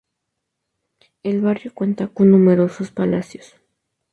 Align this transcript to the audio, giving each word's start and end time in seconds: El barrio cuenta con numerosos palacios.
El 1.21 1.41
barrio 1.41 1.71
cuenta 1.75 2.07
con 2.07 2.31
numerosos 2.31 2.89
palacios. 2.89 3.53